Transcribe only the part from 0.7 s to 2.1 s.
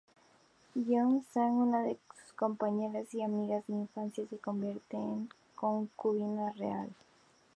Yeon-sang, una de